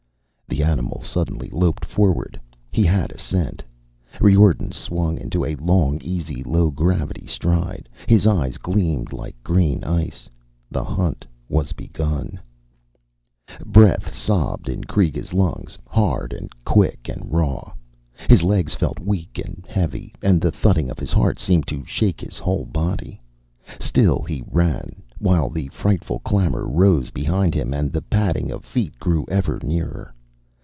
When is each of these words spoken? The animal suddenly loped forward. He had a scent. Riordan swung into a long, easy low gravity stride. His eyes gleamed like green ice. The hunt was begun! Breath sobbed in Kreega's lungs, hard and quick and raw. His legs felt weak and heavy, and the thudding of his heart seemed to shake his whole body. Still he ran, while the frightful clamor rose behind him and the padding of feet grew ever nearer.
The 0.47 0.63
animal 0.67 1.01
suddenly 1.01 1.49
loped 1.49 1.85
forward. 1.85 2.39
He 2.71 2.83
had 2.83 3.11
a 3.11 3.17
scent. 3.17 3.63
Riordan 4.19 4.71
swung 4.73 5.17
into 5.17 5.43
a 5.45 5.55
long, 5.55 5.97
easy 6.01 6.43
low 6.43 6.69
gravity 6.69 7.25
stride. 7.25 7.87
His 8.05 8.27
eyes 8.27 8.57
gleamed 8.57 9.13
like 9.13 9.41
green 9.43 9.81
ice. 9.85 10.29
The 10.69 10.83
hunt 10.83 11.25
was 11.49 11.71
begun! 11.71 12.37
Breath 13.65 14.13
sobbed 14.13 14.67
in 14.69 14.83
Kreega's 14.83 15.33
lungs, 15.33 15.77
hard 15.87 16.33
and 16.33 16.51
quick 16.65 17.07
and 17.09 17.31
raw. 17.31 17.71
His 18.29 18.43
legs 18.43 18.75
felt 18.75 18.99
weak 18.99 19.39
and 19.43 19.65
heavy, 19.69 20.13
and 20.21 20.39
the 20.41 20.51
thudding 20.51 20.89
of 20.91 20.99
his 20.99 21.11
heart 21.13 21.39
seemed 21.39 21.65
to 21.69 21.85
shake 21.85 22.19
his 22.21 22.37
whole 22.37 22.65
body. 22.65 23.21
Still 23.79 24.21
he 24.23 24.43
ran, 24.51 25.01
while 25.17 25.49
the 25.49 25.69
frightful 25.69 26.19
clamor 26.19 26.67
rose 26.67 27.09
behind 27.09 27.55
him 27.55 27.73
and 27.73 27.91
the 27.93 28.01
padding 28.03 28.51
of 28.51 28.65
feet 28.65 28.99
grew 28.99 29.25
ever 29.29 29.57
nearer. 29.63 30.13